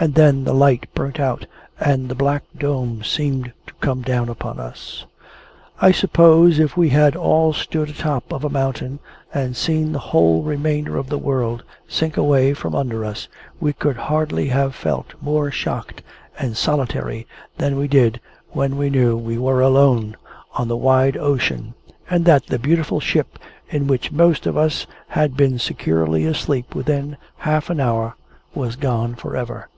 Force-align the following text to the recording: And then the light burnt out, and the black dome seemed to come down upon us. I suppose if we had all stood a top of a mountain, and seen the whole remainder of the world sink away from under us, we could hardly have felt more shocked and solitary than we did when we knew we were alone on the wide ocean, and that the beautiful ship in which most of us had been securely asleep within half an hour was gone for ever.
And 0.00 0.14
then 0.14 0.44
the 0.44 0.54
light 0.54 0.86
burnt 0.94 1.18
out, 1.18 1.46
and 1.80 2.08
the 2.08 2.14
black 2.14 2.44
dome 2.56 3.02
seemed 3.02 3.52
to 3.66 3.74
come 3.80 4.00
down 4.02 4.28
upon 4.28 4.60
us. 4.60 5.06
I 5.80 5.90
suppose 5.90 6.60
if 6.60 6.76
we 6.76 6.90
had 6.90 7.16
all 7.16 7.52
stood 7.52 7.88
a 7.88 7.92
top 7.92 8.32
of 8.32 8.44
a 8.44 8.48
mountain, 8.48 9.00
and 9.34 9.56
seen 9.56 9.90
the 9.90 9.98
whole 9.98 10.42
remainder 10.44 10.96
of 10.98 11.08
the 11.08 11.18
world 11.18 11.64
sink 11.88 12.16
away 12.16 12.54
from 12.54 12.76
under 12.76 13.04
us, 13.04 13.26
we 13.58 13.72
could 13.72 13.96
hardly 13.96 14.46
have 14.50 14.72
felt 14.72 15.14
more 15.20 15.50
shocked 15.50 16.00
and 16.38 16.56
solitary 16.56 17.26
than 17.56 17.76
we 17.76 17.88
did 17.88 18.20
when 18.50 18.76
we 18.76 18.90
knew 18.90 19.16
we 19.16 19.36
were 19.36 19.60
alone 19.60 20.16
on 20.54 20.68
the 20.68 20.76
wide 20.76 21.16
ocean, 21.16 21.74
and 22.08 22.24
that 22.24 22.46
the 22.46 22.60
beautiful 22.60 23.00
ship 23.00 23.36
in 23.68 23.88
which 23.88 24.12
most 24.12 24.46
of 24.46 24.56
us 24.56 24.86
had 25.08 25.36
been 25.36 25.58
securely 25.58 26.24
asleep 26.24 26.72
within 26.72 27.16
half 27.38 27.68
an 27.68 27.80
hour 27.80 28.14
was 28.54 28.76
gone 28.76 29.16
for 29.16 29.34
ever. 29.34 29.68